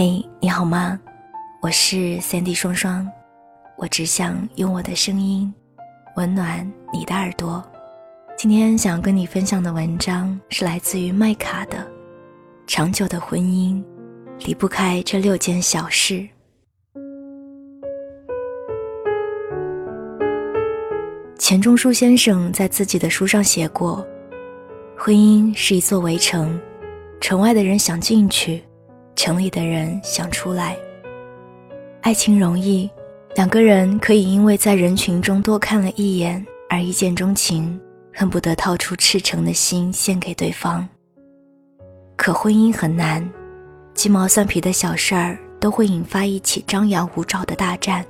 [0.00, 0.96] 嘿，你好吗？
[1.60, 3.04] 我是 Sandy 双双，
[3.76, 5.52] 我只想用我的声音
[6.14, 7.60] 温暖你的耳朵。
[8.36, 11.78] 今天想跟你分享的文章是来自于麦卡的
[12.68, 13.82] 《长久的婚姻
[14.46, 16.14] 离不开这六件小事》。
[21.40, 24.06] 钱钟书先生在自己的书上写过
[24.96, 26.56] ：“婚姻是一座围城，
[27.20, 28.62] 城外的人想进去。”
[29.18, 30.76] 城里的人想出来。
[32.02, 32.88] 爱情容易，
[33.34, 37.78] 两个人可以因为在人群中多看了一眼而一见钟情，
[38.14, 40.88] 恨不得掏出赤诚的心献给对方。
[42.14, 43.28] 可婚姻很难，
[43.92, 48.06] 鸡毛蒜皮的小事儿都会引发一起张牙舞爪的大战。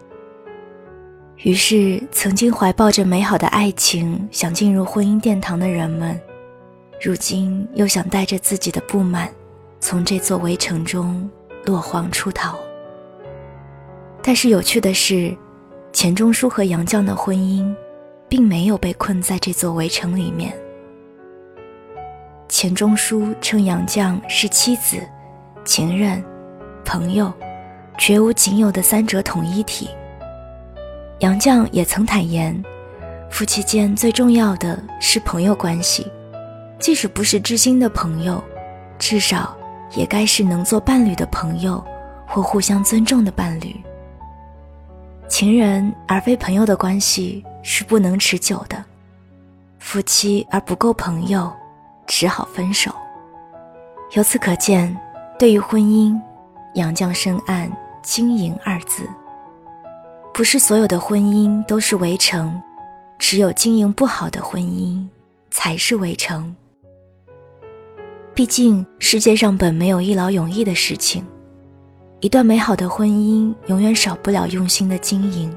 [1.39, 6.21] 于是，曾经怀抱着美好的爱情想进入婚姻殿堂的人们，
[7.01, 9.33] 如今又想带着自己的不满。
[9.81, 11.29] 从这座围城中
[11.65, 12.59] 落荒出逃。
[14.23, 15.35] 但是有趣的是，
[15.93, 17.75] 钱钟书和杨绛的婚姻，
[18.29, 20.53] 并没有被困在这座围城里面。
[22.49, 24.99] 钱钟书称杨绛是妻子、
[25.65, 26.23] 情人、
[26.85, 27.33] 朋友，
[27.97, 29.89] 绝无仅有的三者统一体。
[31.21, 32.61] 杨绛也曾坦言，
[33.31, 36.07] 夫妻间最重要的是朋友关系，
[36.79, 38.43] 即使不是知心的朋友，
[38.99, 39.58] 至少。
[39.95, 41.83] 也该是能做伴侣的朋友，
[42.27, 43.75] 或互相尊重的伴侣。
[45.29, 48.83] 情人而非朋友的关系是不能持久的，
[49.79, 51.53] 夫妻而不够朋友，
[52.07, 52.91] 只好分手。
[54.13, 54.99] 由此可见，
[55.39, 56.19] 对于婚姻，
[56.75, 57.71] 杨绛深谙
[58.03, 59.09] “经营”二字。
[60.33, 62.59] 不是所有的婚姻都是围城，
[63.19, 65.07] 只有经营不好的婚姻
[65.51, 66.55] 才是围城。
[68.39, 71.27] 毕竟，世界上本没有一劳永逸的事情。
[72.21, 75.53] 一段美好的婚姻，永远少不了用心的经营。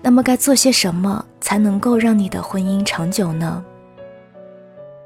[0.00, 3.62] 那么，该做些什么才能够让你的婚姻长久呢？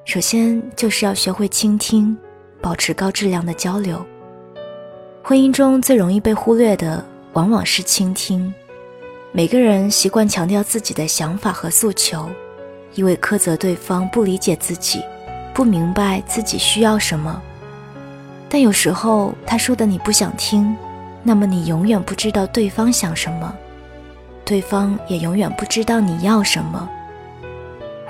[0.05, 2.17] 首先，就是要学会倾听，
[2.61, 4.01] 保持高质量的交流。
[5.25, 8.55] 婚姻中最容易被忽略的，往往是倾听。
[9.33, 12.31] 每个人习惯强调自己的想法和诉求，
[12.95, 15.03] 因为苛责对方不理解自己。
[15.55, 17.41] 不明白自己需要什么，
[18.49, 20.77] 但有时候他说的你不想听，
[21.23, 23.53] 那么你永远不知道对方想什么，
[24.45, 26.89] 对方也永远不知道你要什么。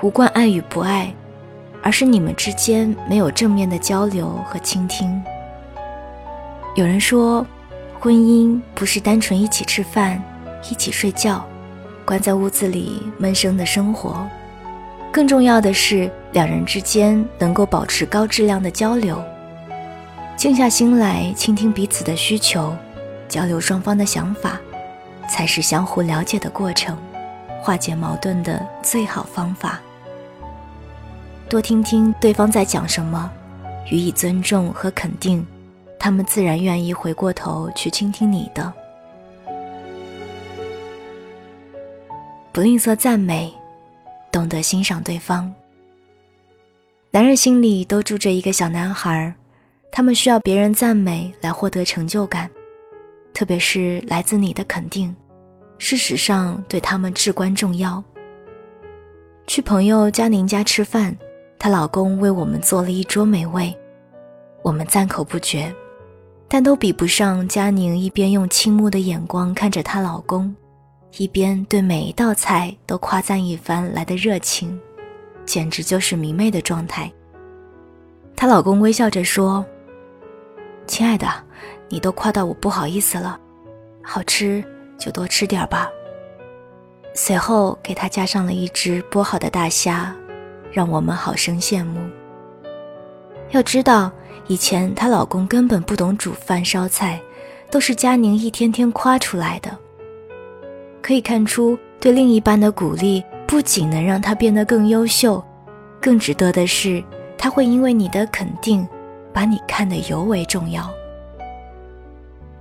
[0.01, 1.13] 无关爱与不爱，
[1.81, 5.21] 而是你们之间没有正面的交流和倾听。
[6.75, 7.45] 有人说，
[7.99, 10.23] 婚姻不是单纯一起吃饭、
[10.71, 11.43] 一起睡觉，
[12.05, 14.25] 关在屋子里闷声的生活。
[15.11, 19.21] 更重要的是，两人之间能够保持高质量的交流，
[20.37, 22.75] 静下心来倾听彼此的需求，
[23.27, 24.59] 交流双方的想法，
[25.27, 26.95] 才是相互了解的过程，
[27.59, 29.79] 化解矛盾的最好方法。
[31.49, 33.29] 多听听对方在讲什么，
[33.89, 35.45] 予以尊重和肯定，
[35.97, 38.71] 他们自然愿意回过头去倾听你的。
[42.51, 43.58] 不吝啬赞美。
[44.31, 45.53] 懂得欣赏对方。
[47.11, 49.33] 男人心里都住着一个小男孩，
[49.91, 52.49] 他们需要别人赞美来获得成就感，
[53.33, 55.15] 特别是来自你的肯定，
[55.77, 58.03] 事实上对他们至关重要。
[59.47, 61.17] 去朋友佳宁家吃饭，
[61.57, 63.75] 她老公为我们做了一桌美味，
[64.61, 65.73] 我们赞口不绝，
[66.47, 70.55] 但都比不上佳宁一边用倾慕的眼光看着她老公。
[71.17, 74.79] 一边对每一道菜都夸赞一番来的热情，
[75.45, 77.11] 简直就是迷妹的状态。
[78.35, 79.65] 她老公微笑着说
[80.87, 81.27] ：“亲爱的，
[81.89, 83.37] 你都夸到我不好意思了，
[84.01, 84.63] 好吃
[84.97, 85.89] 就多吃点吧。”
[87.15, 90.15] 随后给她加上了一只剥好的大虾，
[90.71, 91.99] 让我们好生羡慕。
[93.49, 94.11] 要知道，
[94.47, 97.19] 以前她老公根本不懂煮饭烧菜，
[97.71, 99.75] 都是佳宁一天天夸出来的。
[101.09, 105.43] 可以看出，对另一半的鼓励不仅能让他变得更优秀，
[105.99, 107.03] 更值得的是，
[107.35, 108.87] 他会因为你的肯定，
[109.33, 110.87] 把你看得尤为重要。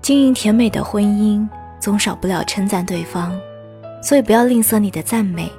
[0.01, 1.47] 经营甜美的婚姻，
[1.79, 3.39] 总少不了称赞对方，
[4.03, 5.53] 所以不要吝啬你的赞美，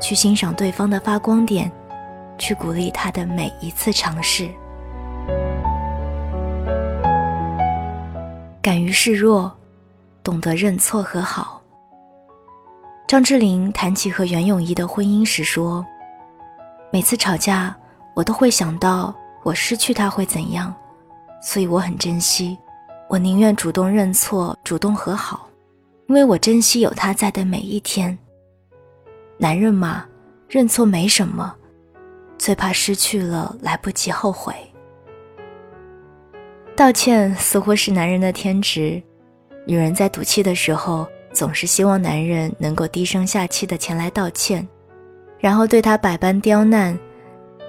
[0.00, 1.70] 去欣赏对方的发光点，
[2.38, 4.48] 去鼓励他的每一次尝试。
[8.60, 9.48] 敢于示弱，
[10.24, 11.61] 懂得认错和好。
[13.12, 15.84] 张智霖谈起和袁咏仪的婚姻时说
[16.90, 17.76] ：“每次吵架，
[18.14, 20.74] 我都会想到我失去他会怎样，
[21.42, 22.56] 所以我很珍惜，
[23.10, 25.46] 我宁愿主动认错，主动和好，
[26.08, 28.18] 因为我珍惜有他在的每一天。
[29.36, 30.06] 男人嘛，
[30.48, 31.54] 认错没什么，
[32.38, 34.54] 最怕失去了来不及后悔。
[36.74, 39.02] 道歉似乎是男人的天职，
[39.66, 44.66] 女人在赌气的时候，总是希望男人能够低声下气的前来道歉，
[45.38, 46.98] 然后对她百般刁难，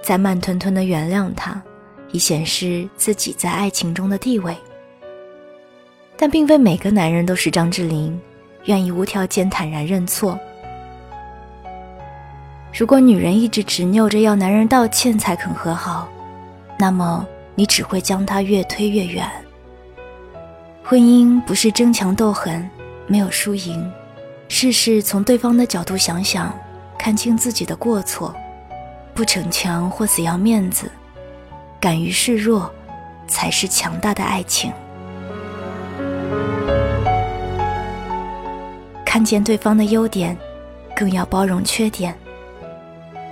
[0.02, 1.60] 再慢吞吞的原谅她，
[2.12, 4.56] 以显示自己在爱情中的地位。
[6.16, 8.20] 但并非每个男人都是张智霖，
[8.64, 10.38] 愿意无条件坦然认错。
[12.72, 16.08] 如果女人一直执拗着要男人道歉才肯和好，
[16.78, 17.26] 那么。
[17.56, 19.24] 你只会将他越推越远。
[20.82, 22.68] 婚姻不是争强斗狠，
[23.06, 23.90] 没有输赢，
[24.48, 26.52] 事事从对方的角度想想，
[26.98, 28.34] 看清自己的过错，
[29.12, 30.90] 不逞强或死要面子，
[31.78, 32.72] 敢于示弱，
[33.26, 34.72] 才是强大的爱情。
[39.04, 40.36] 看见对方的优点，
[40.96, 42.16] 更要包容缺点。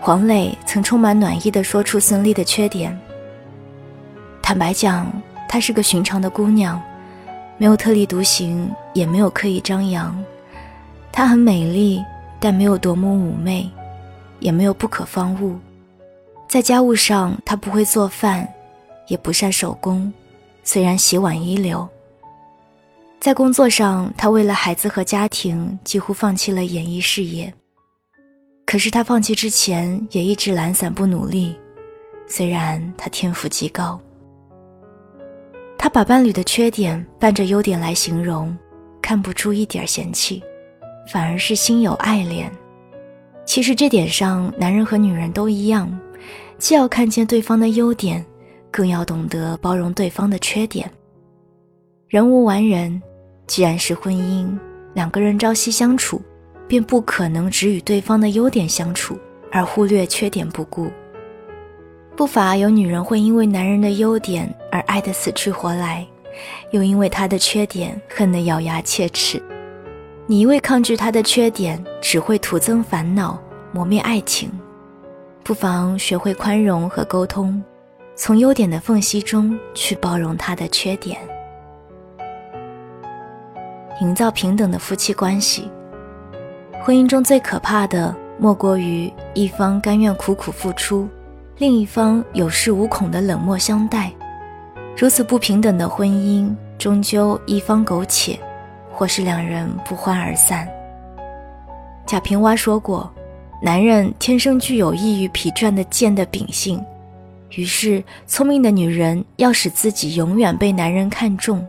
[0.00, 2.96] 黄磊曾充满暖意地说出孙俪的缺点。
[4.40, 5.10] 坦白讲，
[5.48, 6.80] 她是个寻常的姑娘，
[7.58, 10.22] 没有特立独行，也没有刻意张扬。
[11.12, 12.02] 她很美丽，
[12.40, 13.70] 但没有夺目妩媚，
[14.40, 15.56] 也没有不可方物。
[16.48, 18.48] 在家务上，她不会做饭，
[19.06, 20.12] 也不善手工，
[20.64, 21.88] 虽然洗碗一流。
[23.20, 27.52] 在工作上，她为了孩子和家庭，几乎放弃了演艺事业。
[28.66, 31.56] 可是她放弃之前，也一直懒散不努力，
[32.26, 34.00] 虽然她天赋极高。
[35.82, 38.56] 他把伴侣的缺点伴着优点来形容，
[39.02, 40.40] 看不出一点嫌弃，
[41.08, 42.48] 反而是心有爱怜。
[43.44, 45.92] 其实这点上，男人和女人都一样，
[46.56, 48.24] 既要看见对方的优点，
[48.70, 50.88] 更要懂得包容对方的缺点。
[52.06, 53.02] 人无完人，
[53.48, 54.56] 既然是婚姻，
[54.94, 56.22] 两个人朝夕相处，
[56.68, 59.18] 便不可能只与对方的优点相处，
[59.50, 60.88] 而忽略缺点不顾。
[62.14, 66.06] 不乏有女人会因为男人的优点而爱得死去活来，
[66.70, 69.42] 又因为他的缺点恨得咬牙切齿。
[70.26, 73.40] 你一味抗拒他的缺点，只会徒增烦恼，
[73.72, 74.50] 磨灭爱情。
[75.42, 77.60] 不妨学会宽容和沟通，
[78.14, 81.18] 从优点的缝隙中去包容他的缺点，
[84.00, 85.68] 营造平等的夫妻关系。
[86.84, 91.08] 婚姻中最可怕的，莫过于一方甘愿苦苦付出。
[91.58, 94.10] 另一方有恃无恐的冷漠相待，
[94.96, 98.38] 如此不平等的婚姻，终究一方苟且，
[98.90, 100.66] 或是两人不欢而散。
[102.04, 103.08] 贾平凹说过
[103.62, 106.82] ：“男人天生具有易于疲倦的贱的秉性，
[107.50, 111.64] 于是聪明的女人要使自己永远被男人看重，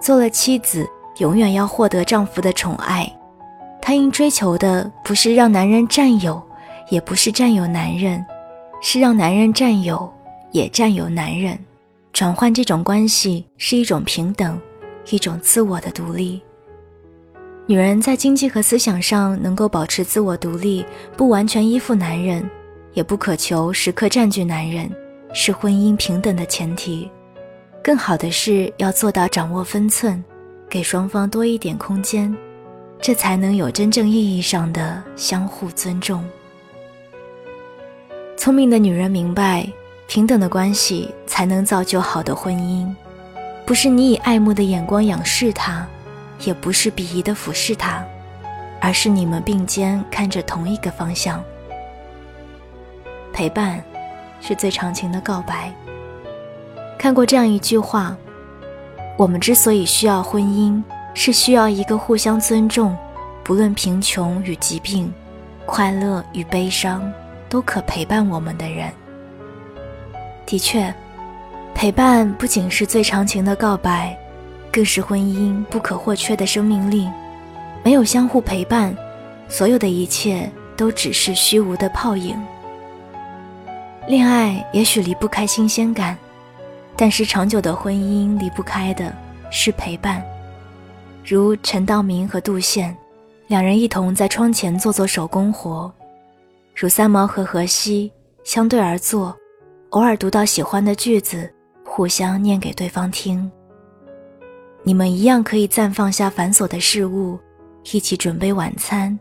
[0.00, 3.08] 做了妻子，永远要获得丈夫的宠爱。
[3.80, 6.42] 她应追求的不是让男人占有，
[6.88, 8.24] 也不是占有男人。”
[8.86, 10.12] 是让男人占有，
[10.52, 11.58] 也占有男人，
[12.12, 14.60] 转换这种关系是一种平等，
[15.08, 16.38] 一种自我的独立。
[17.64, 20.84] 女人在经济和思想上能够保持自我独立，
[21.16, 22.48] 不完全依附男人，
[22.92, 24.94] 也不渴求时刻占据男人，
[25.32, 27.10] 是婚姻平等的前提。
[27.82, 30.22] 更好的是要做到掌握分寸，
[30.68, 32.36] 给双方多一点空间，
[33.00, 36.22] 这才能有真正意义上的相互尊重。
[38.36, 39.66] 聪明的女人明白，
[40.06, 42.92] 平等的关系才能造就好的婚姻，
[43.64, 45.86] 不是你以爱慕的眼光仰视他，
[46.40, 48.04] 也不是鄙夷的俯视他，
[48.80, 51.42] 而是你们并肩看着同一个方向。
[53.32, 53.82] 陪伴，
[54.40, 55.72] 是最长情的告白。
[56.98, 58.16] 看过这样一句话：
[59.16, 60.82] 我们之所以需要婚姻，
[61.14, 62.96] 是需要一个互相尊重，
[63.42, 65.10] 不论贫穷与疾病，
[65.64, 67.10] 快乐与悲伤。
[67.54, 68.90] 都可陪伴我们的人。
[70.44, 70.92] 的确，
[71.72, 74.18] 陪伴不仅是最长情的告白，
[74.72, 77.08] 更是婚姻不可或缺的生命力。
[77.84, 78.92] 没有相互陪伴，
[79.48, 82.36] 所有的一切都只是虚无的泡影。
[84.08, 86.18] 恋爱也许离不开新鲜感，
[86.96, 89.14] 但是长久的婚姻离不开的
[89.48, 90.20] 是陪伴。
[91.24, 92.96] 如陈道明和杜宪，
[93.46, 95.88] 两人一同在窗前做做手工活。
[96.74, 98.12] 如三毛和荷西
[98.42, 99.34] 相对而坐，
[99.90, 101.48] 偶尔读到喜欢的句子，
[101.84, 103.48] 互相念给对方听。
[104.82, 107.38] 你们一样可以暂放下繁琐的事物，
[107.92, 109.16] 一起准备晚餐，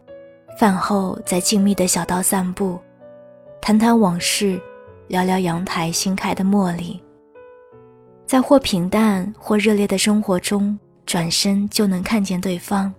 [0.60, 2.80] 饭后在静谧的小道散步，
[3.62, 4.60] 谈谈往事，
[5.08, 7.00] 聊聊阳台新开的茉莉。
[8.26, 12.92] 在或平淡或热烈的生活中，转身就能看见对方，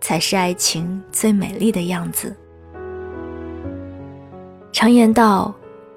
[0.00, 2.34] 才是爱情最美丽的样子。
[4.78, 5.54] 常言道，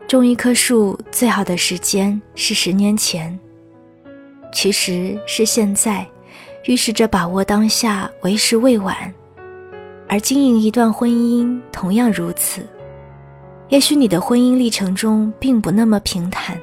[0.08, 3.38] 种一棵树最好的时间是十年前，
[4.54, 6.08] 其实是现在，
[6.64, 8.96] 预示着把握当下为时未晚。
[10.08, 12.66] 而经营一段婚姻同样如此。
[13.68, 16.58] 也许你的婚姻历程中并不那么平坦，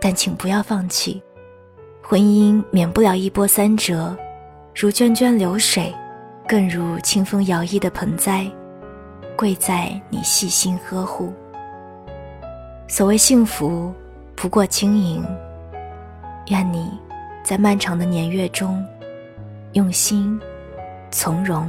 [0.00, 1.22] 但请不要放弃。
[2.02, 4.16] 婚姻免不了一波三折，
[4.74, 5.94] 如涓涓流水，
[6.48, 8.50] 更如清风摇曳的盆栽，
[9.36, 11.32] 贵在你细心呵护。
[12.88, 13.92] 所谓幸福，
[14.34, 15.24] 不过轻盈。
[16.48, 16.98] 愿你
[17.44, 18.84] 在漫长的年月中，
[19.72, 20.40] 用心、
[21.10, 21.68] 从容，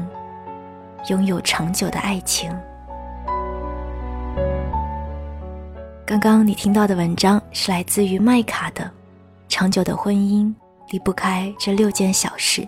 [1.09, 2.55] 拥有长久的爱情。
[6.05, 8.83] 刚刚你听到的文章是来自于麦卡的
[9.50, 10.53] 《长久的婚姻
[10.91, 12.62] 离不开这六件小事》。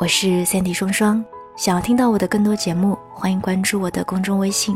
[0.00, 1.22] 我是 Sandy 双双，
[1.60, 4.74] 想要听到我的更多节目，欢迎关注我的公众微信，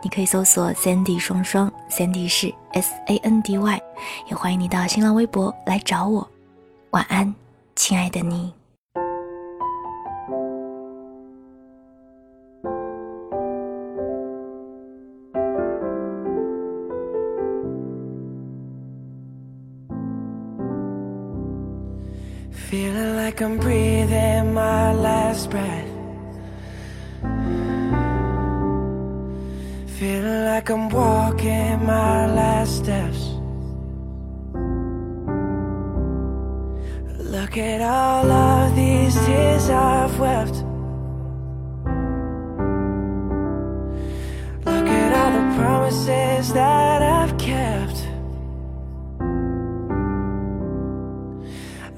[0.00, 3.82] 你可以搜索 Sandy 双双，Sandy 是 S A N D Y，
[4.30, 6.26] 也欢迎你到新浪微博来找我。
[6.92, 7.34] 晚安，
[7.76, 8.50] 亲爱的你。
[22.70, 26.00] Feeling like I'm breathing my last breath.
[30.02, 33.22] Feeling like I'm walking my last steps.
[37.22, 40.56] Look at all of these tears I've wept.
[44.66, 47.98] Look at all the promises that I've kept.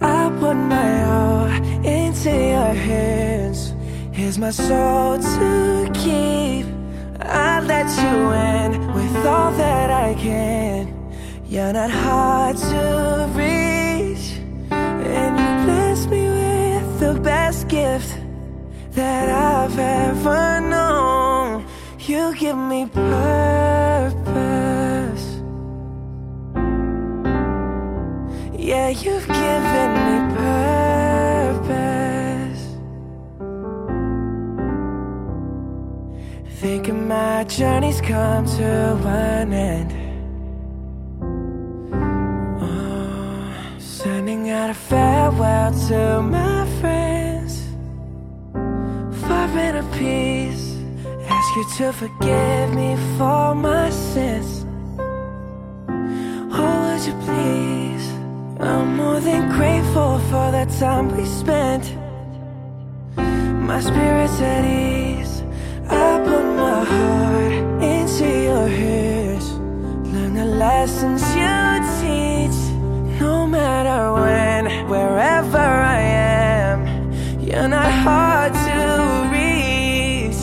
[0.03, 1.47] I put my all
[1.87, 3.73] into your hands
[4.13, 6.74] Here's my soul to keep
[7.35, 10.95] I let you in with all that I can.
[11.47, 14.27] You're not hard to reach
[14.71, 18.19] And you bless me with the best gift
[18.93, 21.67] That I've ever known.
[21.99, 24.25] You give me purpose.
[28.59, 30.04] Yeah, you've given
[37.45, 38.65] my journey's come to
[39.07, 39.93] an end.
[42.63, 47.63] Oh, Sending out a farewell to my friends.
[49.27, 50.79] Far better peace.
[51.29, 54.65] Ask you to forgive me for my sins.
[56.57, 58.07] Oh, would you please?
[58.59, 61.85] I'm more than grateful for the time we spent.
[63.69, 65.04] My spirit's at ease
[66.65, 67.53] my heart
[67.83, 69.47] into your hands
[70.13, 71.57] Learn the lessons you
[72.01, 72.59] teach
[73.21, 75.67] No matter when, wherever
[75.99, 76.79] I am.
[77.47, 78.79] You're not hard to
[79.37, 80.41] reach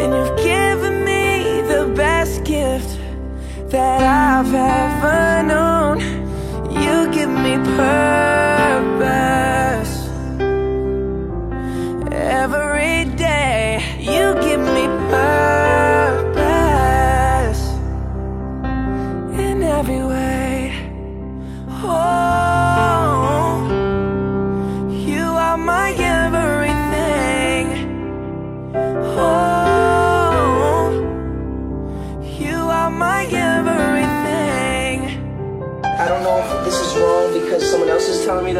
[0.00, 2.90] And you've given me the best gift
[3.74, 5.22] That I've ever
[5.52, 5.96] known.
[6.82, 8.25] You give me purpose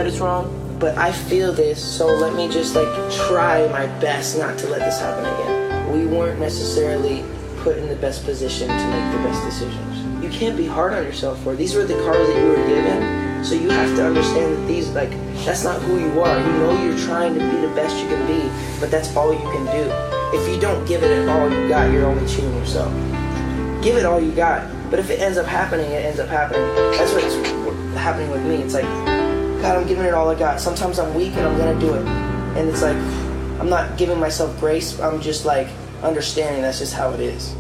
[0.07, 4.59] it's wrong, but I feel this, so let me just like try my best not
[4.59, 5.93] to let this happen again.
[5.93, 7.25] We weren't necessarily
[7.59, 10.23] put in the best position to make the best decisions.
[10.23, 11.57] You can't be hard on yourself for it.
[11.57, 14.89] These were the cards that you were given, so you have to understand that these
[14.91, 15.11] like
[15.45, 16.39] that's not who you are.
[16.39, 18.49] You know you're trying to be the best you can be,
[18.81, 20.37] but that's all you can do.
[20.37, 22.93] If you don't give it all you got, you're only cheating yourself.
[23.83, 24.71] Give it all you got.
[24.91, 26.63] But if it ends up happening, it ends up happening.
[26.93, 27.35] That's what's
[27.97, 28.57] happening with me.
[28.57, 28.85] It's like,
[29.67, 30.61] God, I'm giving it all I got.
[30.61, 32.07] Sometimes I'm weak and I'm gonna do it.
[32.57, 32.97] And it's like,
[33.59, 35.01] I'm not giving myself grace.
[35.01, 35.67] I'm just like
[36.05, 37.53] understanding that's just how it is.